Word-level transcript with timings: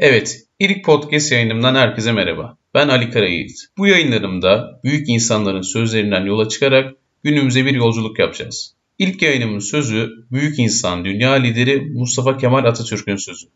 Evet, 0.00 0.40
ilk 0.58 0.84
podcast 0.84 1.32
yayınımdan 1.32 1.74
herkese 1.74 2.12
merhaba. 2.12 2.56
Ben 2.74 2.88
Ali 2.88 3.10
Karayiğit. 3.10 3.58
Bu 3.78 3.86
yayınlarımda 3.86 4.80
büyük 4.84 5.08
insanların 5.08 5.62
sözlerinden 5.62 6.24
yola 6.24 6.48
çıkarak 6.48 6.94
günümüze 7.24 7.64
bir 7.64 7.74
yolculuk 7.74 8.18
yapacağız. 8.18 8.74
İlk 8.98 9.22
yayınımın 9.22 9.58
sözü 9.58 10.10
büyük 10.32 10.58
insan, 10.58 11.04
dünya 11.04 11.32
lideri 11.32 11.80
Mustafa 11.80 12.36
Kemal 12.36 12.64
Atatürk'ün 12.64 13.16
sözü. 13.16 13.46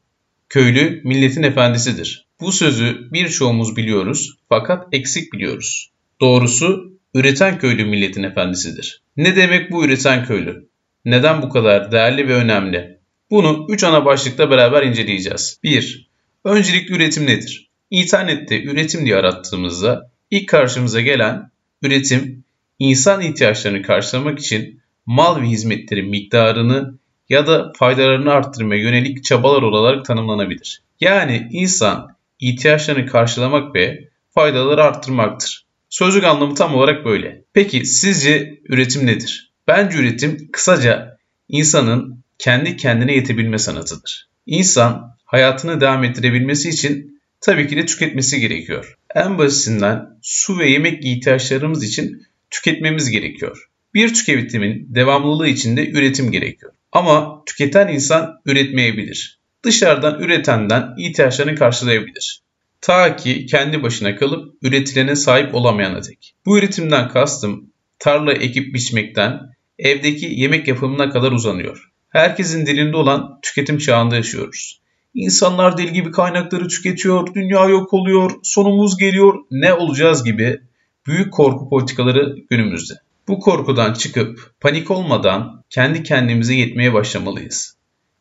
Köylü 0.49 1.01
milletin 1.05 1.43
efendisidir. 1.43 2.27
Bu 2.41 2.53
sözü 2.53 3.09
birçoğumuz 3.13 3.77
biliyoruz 3.77 4.31
fakat 4.49 4.89
eksik 4.93 5.33
biliyoruz. 5.33 5.91
Doğrusu 6.21 6.93
üreten 7.15 7.59
köylü 7.59 7.85
milletin 7.85 8.23
efendisidir. 8.23 9.03
Ne 9.17 9.37
demek 9.37 9.71
bu 9.73 9.85
üreten 9.85 10.25
köylü? 10.25 10.69
Neden 11.05 11.43
bu 11.43 11.49
kadar 11.49 11.93
değerli 11.93 12.29
ve 12.29 12.35
önemli? 12.35 12.99
Bunu 13.31 13.67
3 13.71 13.85
ana 13.85 14.05
başlıkta 14.05 14.51
beraber 14.51 14.83
inceleyeceğiz. 14.83 15.59
1. 15.63 16.14
Öncelikli 16.45 16.95
üretim 16.95 17.27
nedir? 17.27 17.71
İnternette 17.91 18.63
üretim 18.63 19.07
diye 19.07 19.17
arattığımızda 19.17 20.11
ilk 20.31 20.49
karşımıza 20.49 21.01
gelen 21.01 21.51
üretim 21.83 22.45
insan 22.79 23.21
ihtiyaçlarını 23.21 23.83
karşılamak 23.83 24.39
için 24.39 24.81
mal 25.07 25.43
ve 25.43 25.47
hizmetlerin 25.47 26.11
miktarını 26.11 26.99
ya 27.29 27.47
da 27.47 27.73
faydalarını 27.77 28.33
arttırmaya 28.33 28.83
yönelik 28.83 29.25
çabalar 29.25 29.63
olarak 29.63 30.05
tanımlanabilir. 30.05 30.83
Yani 31.01 31.49
insan 31.51 32.17
ihtiyaçlarını 32.41 33.07
karşılamak 33.07 33.75
ve 33.75 34.09
faydaları 34.35 34.85
arttırmaktır. 34.85 35.67
Sözlük 35.89 36.25
anlamı 36.25 36.55
tam 36.55 36.75
olarak 36.75 37.05
böyle. 37.05 37.45
Peki 37.53 37.87
sizce 37.87 38.61
üretim 38.69 39.07
nedir? 39.07 39.53
Bence 39.69 39.99
üretim 39.99 40.49
kısaca 40.53 41.19
insanın 41.49 42.25
kendi 42.39 42.77
kendine 42.77 43.15
yetebilme 43.15 43.59
sanatıdır. 43.59 44.29
İnsan 44.47 45.14
hayatını 45.25 45.81
devam 45.81 46.05
ettirebilmesi 46.05 46.69
için 46.69 47.21
tabii 47.41 47.69
ki 47.69 47.77
de 47.77 47.87
tüketmesi 47.87 48.41
gerekiyor. 48.41 48.95
En 49.15 49.39
basitinden 49.39 50.07
su 50.23 50.59
ve 50.59 50.69
yemek 50.69 51.05
ihtiyaçlarımız 51.05 51.85
için 51.85 52.23
tüketmemiz 52.51 53.11
gerekiyor. 53.11 53.69
Bir 53.95 54.15
tüketimin 54.15 54.87
devamlılığı 54.95 55.49
için 55.49 55.77
de 55.77 55.91
üretim 55.91 56.33
gerekiyor. 56.33 56.73
Ama 56.93 57.43
tüketen 57.47 57.89
insan 57.89 58.41
üretmeyebilir. 58.47 59.39
Dışarıdan 59.63 60.23
üretenden 60.23 60.95
ihtiyaçlarını 60.99 61.55
karşılayabilir. 61.55 62.41
Ta 62.81 63.17
ki 63.17 63.47
kendi 63.47 63.83
başına 63.83 64.17
kalıp 64.17 64.55
üretilene 64.63 65.17
sahip 65.17 65.55
olamayana 65.55 66.05
dek. 66.05 66.35
Bu 66.47 66.59
üretimden 66.59 67.09
kastım 67.09 67.73
tarla 67.99 68.33
ekip 68.33 68.75
biçmekten 68.75 69.41
evdeki 69.79 70.27
yemek 70.27 70.69
yapımına 70.69 71.11
kadar 71.11 71.33
uzanıyor. 71.33 71.91
Herkesin 72.09 72.67
dilinde 72.67 72.97
olan 72.97 73.39
tüketim 73.43 73.79
çağında 73.79 74.17
yaşıyoruz. 74.17 74.81
İnsanlar 75.15 75.79
deli 75.79 75.93
gibi 75.93 76.11
kaynakları 76.11 76.69
tüketiyor, 76.69 77.35
dünya 77.35 77.65
yok 77.65 77.95
oluyor, 77.95 78.31
sonumuz 78.43 78.99
geliyor, 78.99 79.35
ne 79.51 79.75
olacağız 79.75 80.25
gibi 80.25 80.61
büyük 81.07 81.33
korku 81.33 81.69
politikaları 81.69 82.37
günümüzde. 82.51 82.95
Bu 83.29 83.41
korkudan 83.41 83.95
çıkıp 83.95 84.53
panik 84.61 84.91
olmadan 84.91 85.65
kendi 85.71 86.03
kendimize 86.03 86.55
yetmeye 86.55 86.93
başlamalıyız. 86.93 87.77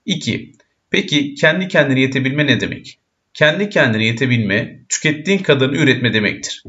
2. 0.06 0.54
Peki 0.90 1.36
kendi 1.36 1.68
kendine 1.68 2.00
yetebilme 2.00 2.48
ne 2.48 2.60
demek? 2.60 3.00
Kendi 3.34 3.70
kendine 3.70 4.06
yetebilme, 4.06 4.80
tükettiğin 4.90 5.40
kadarını 5.40 5.78
üretme 5.78 6.14
demektir. 6.14 6.64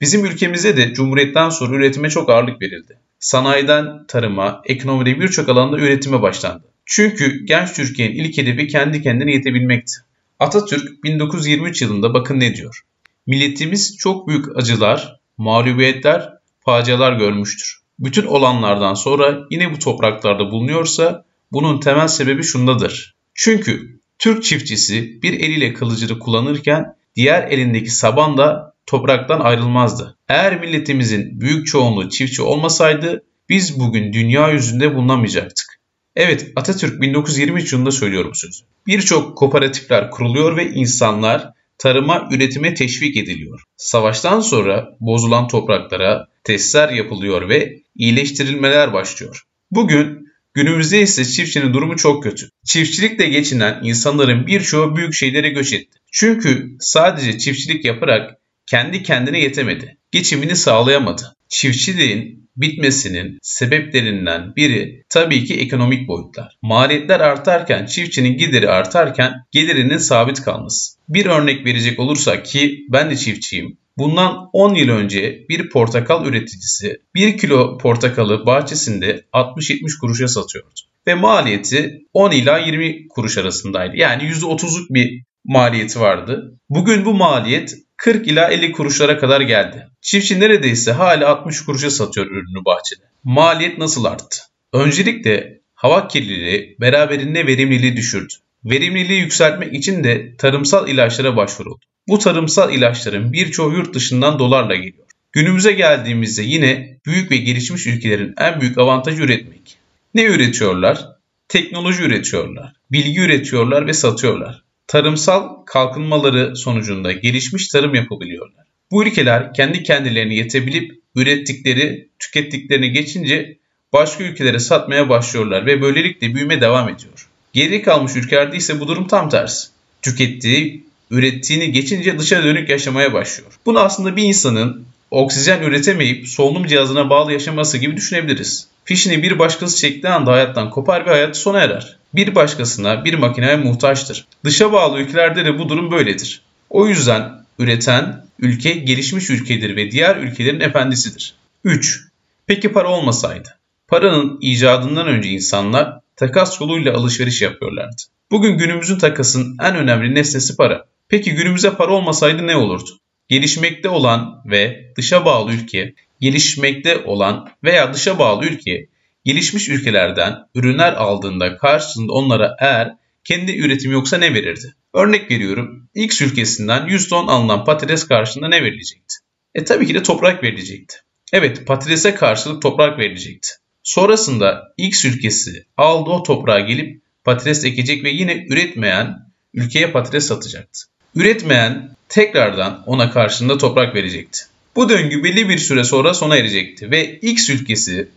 Bizim 0.00 0.24
ülkemizde 0.24 0.76
de 0.76 0.92
Cumhuriyet'ten 0.92 1.48
sonra 1.48 1.76
üretime 1.76 2.10
çok 2.10 2.30
ağırlık 2.30 2.62
verildi. 2.62 2.98
Sanayiden 3.18 4.06
tarıma, 4.08 4.62
ekonomide 4.64 5.20
birçok 5.20 5.48
alanda 5.48 5.78
üretime 5.78 6.22
başlandı. 6.22 6.64
Çünkü 6.90 7.44
genç 7.44 7.72
Türkiye'nin 7.72 8.14
ilk 8.14 8.38
hedefi 8.38 8.66
kendi 8.66 9.02
kendine 9.02 9.32
yetebilmekti. 9.32 9.92
Atatürk 10.38 11.04
1923 11.04 11.82
yılında 11.82 12.14
bakın 12.14 12.40
ne 12.40 12.56
diyor. 12.56 12.80
Milletimiz 13.26 13.96
çok 13.96 14.28
büyük 14.28 14.56
acılar, 14.56 15.20
mağlubiyetler, 15.38 16.32
facialar 16.60 17.12
görmüştür. 17.12 17.78
Bütün 17.98 18.26
olanlardan 18.26 18.94
sonra 18.94 19.46
yine 19.50 19.72
bu 19.72 19.78
topraklarda 19.78 20.50
bulunuyorsa 20.50 21.24
bunun 21.52 21.80
temel 21.80 22.08
sebebi 22.08 22.42
şundadır. 22.42 23.16
Çünkü 23.34 24.00
Türk 24.18 24.44
çiftçisi 24.44 25.22
bir 25.22 25.32
eliyle 25.32 25.72
kılıcını 25.72 26.18
kullanırken 26.18 26.84
diğer 27.16 27.48
elindeki 27.48 27.90
saban 27.90 28.36
da 28.36 28.74
topraktan 28.86 29.40
ayrılmazdı. 29.40 30.16
Eğer 30.28 30.60
milletimizin 30.60 31.40
büyük 31.40 31.66
çoğunluğu 31.66 32.08
çiftçi 32.08 32.42
olmasaydı 32.42 33.24
biz 33.48 33.80
bugün 33.80 34.12
dünya 34.12 34.50
yüzünde 34.50 34.94
bulunamayacaktık. 34.94 35.77
Evet 36.18 36.52
Atatürk 36.56 37.00
1923 37.02 37.72
yılında 37.72 37.90
söylüyorum 37.90 38.34
sözü. 38.34 38.64
Birçok 38.86 39.38
kooperatifler 39.38 40.10
kuruluyor 40.10 40.56
ve 40.56 40.70
insanlar 40.70 41.52
tarıma, 41.78 42.28
üretime 42.32 42.74
teşvik 42.74 43.16
ediliyor. 43.16 43.62
Savaştan 43.76 44.40
sonra 44.40 44.88
bozulan 45.00 45.48
topraklara 45.48 46.26
testler 46.44 46.88
yapılıyor 46.88 47.48
ve 47.48 47.82
iyileştirilmeler 47.96 48.92
başlıyor. 48.92 49.42
Bugün 49.70 50.28
günümüzde 50.54 51.02
ise 51.02 51.24
çiftçinin 51.24 51.74
durumu 51.74 51.96
çok 51.96 52.22
kötü. 52.22 52.48
Çiftçilikle 52.66 53.28
geçinen 53.28 53.80
insanların 53.82 54.46
birçoğu 54.46 54.96
büyük 54.96 55.14
şehirlere 55.14 55.48
göç 55.48 55.72
etti. 55.72 55.98
Çünkü 56.12 56.76
sadece 56.80 57.38
çiftçilik 57.38 57.84
yaparak 57.84 58.38
kendi 58.66 59.02
kendine 59.02 59.40
yetemedi. 59.40 59.96
Geçimini 60.12 60.56
sağlayamadı. 60.56 61.36
Çiftçiliğin 61.48 62.47
bitmesinin 62.60 63.38
sebeplerinden 63.42 64.56
biri 64.56 65.04
tabii 65.08 65.44
ki 65.44 65.54
ekonomik 65.60 66.08
boyutlar. 66.08 66.56
Maliyetler 66.62 67.20
artarken 67.20 67.86
çiftçinin 67.86 68.36
gideri 68.36 68.70
artarken 68.70 69.32
gelirinin 69.50 69.98
sabit 69.98 70.42
kalması. 70.42 70.98
Bir 71.08 71.26
örnek 71.26 71.66
verecek 71.66 72.00
olursak 72.00 72.46
ki 72.46 72.86
ben 72.88 73.10
de 73.10 73.16
çiftçiyim. 73.16 73.78
Bundan 73.98 74.50
10 74.52 74.74
yıl 74.74 74.88
önce 74.88 75.44
bir 75.48 75.70
portakal 75.70 76.26
üreticisi 76.26 77.00
1 77.14 77.38
kilo 77.38 77.78
portakalı 77.78 78.46
bahçesinde 78.46 79.24
60-70 79.32 80.00
kuruşa 80.00 80.28
satıyordu. 80.28 80.80
Ve 81.06 81.14
maliyeti 81.14 82.02
10 82.12 82.30
ila 82.30 82.58
20 82.58 83.08
kuruş 83.08 83.38
arasındaydı. 83.38 83.96
Yani 83.96 84.22
%30'luk 84.22 84.86
bir 84.90 85.22
maliyeti 85.44 86.00
vardı. 86.00 86.58
Bugün 86.68 87.04
bu 87.04 87.14
maliyet 87.14 87.74
40 87.98 88.28
ila 88.28 88.48
50 88.48 88.72
kuruşlara 88.72 89.18
kadar 89.18 89.40
geldi. 89.40 89.88
Çiftçi 90.00 90.40
neredeyse 90.40 90.92
hala 90.92 91.28
60 91.28 91.60
kuruşa 91.64 91.90
satıyor 91.90 92.26
ürünü 92.26 92.64
bahçede. 92.64 93.04
Maliyet 93.24 93.78
nasıl 93.78 94.04
arttı? 94.04 94.38
Öncelikle 94.72 95.60
hava 95.74 96.08
kirliliği 96.08 96.76
beraberinde 96.80 97.46
verimliliği 97.46 97.96
düşürdü. 97.96 98.34
Verimliliği 98.64 99.20
yükseltmek 99.20 99.74
için 99.74 100.04
de 100.04 100.36
tarımsal 100.36 100.88
ilaçlara 100.88 101.36
başvuruldu. 101.36 101.80
Bu 102.08 102.18
tarımsal 102.18 102.74
ilaçların 102.74 103.32
birçoğu 103.32 103.72
yurt 103.72 103.94
dışından 103.94 104.38
dolarla 104.38 104.74
geliyor. 104.74 105.06
Günümüze 105.32 105.72
geldiğimizde 105.72 106.42
yine 106.42 106.98
büyük 107.06 107.30
ve 107.30 107.36
gelişmiş 107.36 107.86
ülkelerin 107.86 108.34
en 108.38 108.60
büyük 108.60 108.78
avantajı 108.78 109.22
üretmek. 109.22 109.78
Ne 110.14 110.24
üretiyorlar? 110.24 111.06
Teknoloji 111.48 112.02
üretiyorlar, 112.02 112.72
bilgi 112.92 113.20
üretiyorlar 113.20 113.86
ve 113.86 113.92
satıyorlar 113.92 114.67
tarımsal 114.88 115.64
kalkınmaları 115.66 116.56
sonucunda 116.56 117.12
gelişmiş 117.12 117.68
tarım 117.68 117.94
yapabiliyorlar. 117.94 118.64
Bu 118.90 119.04
ülkeler 119.04 119.54
kendi 119.54 119.82
kendilerini 119.82 120.36
yetebilip 120.36 120.92
ürettikleri, 121.14 122.08
tükettiklerini 122.18 122.92
geçince 122.92 123.56
başka 123.92 124.24
ülkelere 124.24 124.58
satmaya 124.58 125.08
başlıyorlar 125.08 125.66
ve 125.66 125.82
böylelikle 125.82 126.34
büyüme 126.34 126.60
devam 126.60 126.88
ediyor. 126.88 127.28
Geri 127.52 127.82
kalmış 127.82 128.16
ülkelerde 128.16 128.56
ise 128.56 128.80
bu 128.80 128.88
durum 128.88 129.06
tam 129.06 129.28
tersi. 129.28 129.68
Tükettiği, 130.02 130.84
ürettiğini 131.10 131.72
geçince 131.72 132.18
dışa 132.18 132.44
dönük 132.44 132.68
yaşamaya 132.68 133.12
başlıyor. 133.12 133.52
Bunu 133.66 133.78
aslında 133.78 134.16
bir 134.16 134.22
insanın 134.22 134.84
oksijen 135.10 135.62
üretemeyip 135.62 136.28
solunum 136.28 136.66
cihazına 136.66 137.10
bağlı 137.10 137.32
yaşaması 137.32 137.78
gibi 137.78 137.96
düşünebiliriz. 137.96 138.68
Fişini 138.84 139.22
bir 139.22 139.38
başkası 139.38 139.76
çektiği 139.76 140.08
anda 140.08 140.32
hayattan 140.32 140.70
kopar 140.70 141.06
ve 141.06 141.10
hayatı 141.10 141.38
sona 141.38 141.60
erer 141.60 141.97
bir 142.14 142.34
başkasına 142.34 143.04
bir 143.04 143.14
makineye 143.14 143.56
muhtaçtır. 143.56 144.26
Dışa 144.44 144.72
bağlı 144.72 145.00
ülkelerde 145.00 145.44
de 145.44 145.58
bu 145.58 145.68
durum 145.68 145.90
böyledir. 145.90 146.42
O 146.70 146.86
yüzden 146.86 147.44
üreten 147.58 148.24
ülke 148.38 148.72
gelişmiş 148.72 149.30
ülkedir 149.30 149.76
ve 149.76 149.90
diğer 149.90 150.16
ülkelerin 150.16 150.60
efendisidir. 150.60 151.34
3. 151.64 152.00
Peki 152.46 152.72
para 152.72 152.88
olmasaydı? 152.88 153.48
Paranın 153.88 154.38
icadından 154.40 155.06
önce 155.06 155.28
insanlar 155.28 156.00
takas 156.16 156.60
yoluyla 156.60 156.94
alışveriş 156.94 157.42
yapıyorlardı. 157.42 158.02
Bugün 158.30 158.58
günümüzün 158.58 158.98
takasın 158.98 159.56
en 159.62 159.76
önemli 159.76 160.14
nesnesi 160.14 160.56
para. 160.56 160.86
Peki 161.08 161.34
günümüze 161.34 161.74
para 161.74 161.92
olmasaydı 161.92 162.46
ne 162.46 162.56
olurdu? 162.56 162.90
Gelişmekte 163.28 163.88
olan 163.88 164.42
ve 164.46 164.92
dışa 164.96 165.24
bağlı 165.24 165.52
ülke, 165.52 165.94
gelişmekte 166.20 166.98
olan 166.98 167.48
veya 167.64 167.94
dışa 167.94 168.18
bağlı 168.18 168.44
ülke 168.46 168.86
gelişmiş 169.28 169.68
ülkelerden 169.68 170.34
ürünler 170.54 170.92
aldığında 170.92 171.56
karşılığında 171.56 172.12
onlara 172.12 172.56
eğer 172.60 172.94
kendi 173.24 173.56
üretimi 173.56 173.94
yoksa 173.94 174.18
ne 174.18 174.34
verirdi? 174.34 174.74
Örnek 174.94 175.30
veriyorum 175.30 175.88
X 175.94 176.20
ülkesinden 176.20 176.86
100 176.86 177.08
ton 177.08 177.26
alınan 177.26 177.64
patates 177.64 178.06
karşılığında 178.06 178.48
ne 178.48 178.62
verilecekti? 178.62 179.14
E 179.54 179.64
tabii 179.64 179.86
ki 179.86 179.94
de 179.94 180.02
toprak 180.02 180.42
verilecekti. 180.42 180.96
Evet 181.32 181.66
patatese 181.66 182.14
karşılık 182.14 182.62
toprak 182.62 182.98
verilecekti. 182.98 183.48
Sonrasında 183.82 184.62
X 184.76 185.04
ülkesi 185.04 185.64
aldığı 185.76 186.10
o 186.10 186.22
toprağa 186.22 186.60
gelip 186.60 187.02
patates 187.24 187.64
ekecek 187.64 188.04
ve 188.04 188.10
yine 188.10 188.46
üretmeyen 188.50 189.16
ülkeye 189.54 189.90
patates 189.90 190.26
satacaktı. 190.26 190.80
Üretmeyen 191.14 191.96
tekrardan 192.08 192.82
ona 192.86 193.10
karşılığında 193.10 193.58
toprak 193.58 193.94
verecekti. 193.94 194.40
Bu 194.76 194.88
döngü 194.88 195.24
belli 195.24 195.48
bir 195.48 195.58
süre 195.58 195.84
sonra 195.84 196.14
sona 196.14 196.36
erecekti 196.36 196.90
ve 196.90 197.18
X 197.18 197.50
ülkesi 197.50 198.08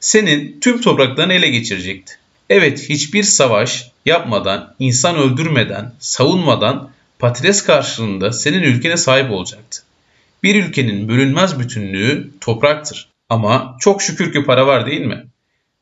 senin 0.00 0.60
tüm 0.60 0.80
topraklarını 0.80 1.32
ele 1.32 1.48
geçirecekti. 1.48 2.14
Evet 2.50 2.88
hiçbir 2.88 3.22
savaş 3.22 3.90
yapmadan, 4.06 4.74
insan 4.78 5.16
öldürmeden, 5.16 5.92
savunmadan 5.98 6.90
patates 7.18 7.62
karşılığında 7.62 8.32
senin 8.32 8.62
ülkene 8.62 8.96
sahip 8.96 9.30
olacaktı. 9.30 9.82
Bir 10.42 10.64
ülkenin 10.64 11.08
bölünmez 11.08 11.58
bütünlüğü 11.60 12.30
topraktır. 12.40 13.08
Ama 13.28 13.76
çok 13.80 14.02
şükür 14.02 14.32
ki 14.32 14.44
para 14.44 14.66
var 14.66 14.86
değil 14.86 15.00
mi? 15.00 15.26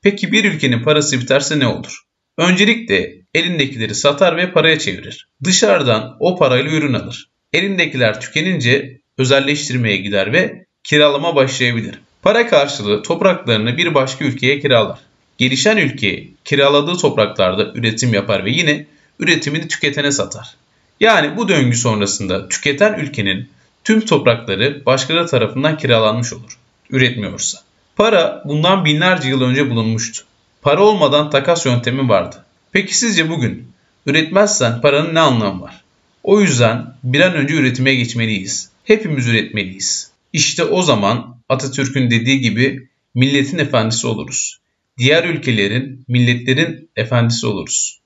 Peki 0.02 0.32
bir 0.32 0.44
ülkenin 0.44 0.82
parası 0.82 1.20
biterse 1.20 1.58
ne 1.58 1.66
olur? 1.66 2.02
Öncelikle 2.38 3.14
elindekileri 3.34 3.94
satar 3.94 4.36
ve 4.36 4.52
paraya 4.52 4.78
çevirir. 4.78 5.28
Dışarıdan 5.44 6.16
o 6.20 6.38
parayla 6.38 6.70
ürün 6.70 6.92
alır. 6.92 7.30
Elindekiler 7.52 8.20
tükenince 8.20 9.00
özelleştirmeye 9.18 9.96
gider 9.96 10.32
ve 10.32 10.64
kiralama 10.84 11.36
başlayabilir. 11.36 12.00
Para 12.22 12.46
karşılığı 12.46 13.02
topraklarını 13.02 13.76
bir 13.76 13.94
başka 13.94 14.24
ülkeye 14.24 14.60
kiralar. 14.60 14.98
Gelişen 15.38 15.76
ülke 15.76 16.28
kiraladığı 16.44 16.96
topraklarda 16.96 17.72
üretim 17.74 18.14
yapar 18.14 18.44
ve 18.44 18.50
yine 18.50 18.86
üretimini 19.18 19.68
tüketene 19.68 20.12
satar. 20.12 20.56
Yani 21.00 21.36
bu 21.36 21.48
döngü 21.48 21.76
sonrasında 21.76 22.48
tüketen 22.48 22.98
ülkenin 22.98 23.48
tüm 23.84 24.00
toprakları 24.00 24.82
başkaları 24.86 25.26
tarafından 25.26 25.76
kiralanmış 25.76 26.32
olur. 26.32 26.58
Üretmiyorsa. 26.90 27.58
Para 27.96 28.42
bundan 28.44 28.84
binlerce 28.84 29.28
yıl 29.28 29.42
önce 29.42 29.70
bulunmuştu. 29.70 30.24
Para 30.62 30.82
olmadan 30.82 31.30
takas 31.30 31.66
yöntemi 31.66 32.08
vardı. 32.08 32.44
Peki 32.72 32.98
sizce 32.98 33.30
bugün 33.30 33.72
üretmezsen 34.06 34.80
paranın 34.80 35.14
ne 35.14 35.20
anlamı 35.20 35.62
var? 35.62 35.82
O 36.22 36.40
yüzden 36.40 36.94
bir 37.04 37.20
an 37.20 37.34
önce 37.34 37.54
üretime 37.54 37.94
geçmeliyiz. 37.94 38.70
Hepimiz 38.84 39.28
üretmeliyiz. 39.28 40.10
İşte 40.32 40.64
o 40.64 40.82
zaman 40.82 41.37
Atatürk'ün 41.48 42.10
dediği 42.10 42.40
gibi 42.40 42.88
milletin 43.14 43.58
efendisi 43.58 44.06
oluruz. 44.06 44.58
Diğer 44.98 45.24
ülkelerin, 45.24 46.04
milletlerin 46.08 46.90
efendisi 46.96 47.46
oluruz. 47.46 48.00